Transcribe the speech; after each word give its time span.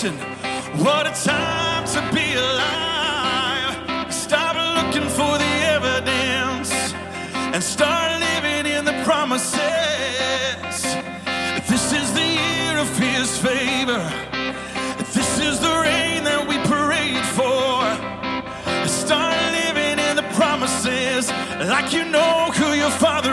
What 0.00 1.06
a 1.06 1.12
time 1.12 1.84
to 1.88 2.00
be 2.14 2.32
alive. 2.32 4.10
Stop 4.10 4.56
looking 4.56 5.06
for 5.10 5.36
the 5.36 5.52
evidence 5.76 6.72
and 7.34 7.62
start 7.62 8.18
living 8.18 8.72
in 8.72 8.86
the 8.86 8.94
promises. 9.04 9.60
This 11.68 11.92
is 11.92 12.14
the 12.14 12.24
year 12.24 12.78
of 12.78 12.88
His 12.96 13.36
favor. 13.36 14.00
This 15.12 15.38
is 15.38 15.60
the 15.60 15.74
rain 15.84 16.24
that 16.24 16.46
we 16.48 16.56
prayed 16.64 17.26
for. 17.36 17.84
Start 18.88 19.36
living 19.52 19.98
in 19.98 20.16
the 20.16 20.24
promises 20.32 21.30
like 21.68 21.92
you 21.92 22.06
know 22.06 22.50
who 22.54 22.72
your 22.72 22.90
Father 22.92 23.29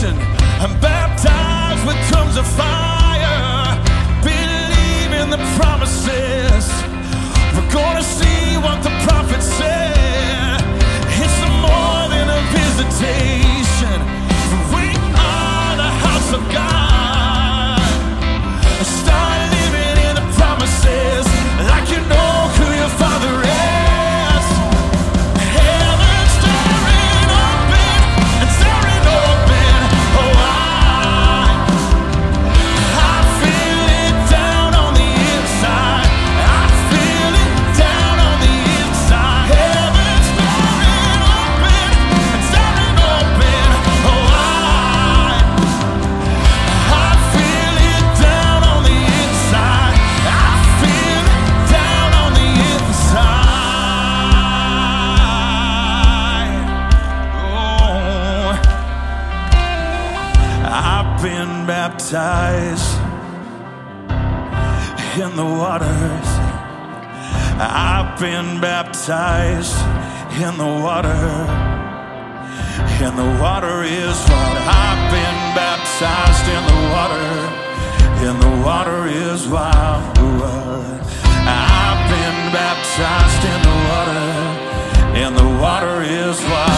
and 0.00 0.80
baptized 0.80 1.86
with 1.86 1.96
tongues 2.10 2.36
of 2.38 2.46
fire. 2.46 3.01
been 61.22 61.66
baptized 61.68 62.98
in 65.22 65.36
the 65.36 65.44
waters. 65.44 66.28
I've 67.62 68.18
been 68.18 68.60
baptized 68.60 69.76
in 70.42 70.58
the 70.58 70.66
water. 70.82 71.22
And 73.04 73.16
the 73.16 73.40
water 73.40 73.84
is 73.84 74.18
what 74.32 74.56
I've 74.66 75.12
been 75.14 75.40
baptized 75.54 76.46
in 76.56 76.62
the 76.72 76.80
water. 76.90 77.28
And 78.26 78.42
the 78.42 78.66
water 78.66 79.06
is 79.06 79.46
wild. 79.46 80.18
I've 81.46 82.02
been 82.10 82.52
baptized 82.52 83.44
in 83.52 83.60
the 83.70 83.76
water. 83.92 84.24
And 85.22 85.36
the 85.36 85.50
water 85.62 86.02
is 86.02 86.40
wild. 86.50 86.71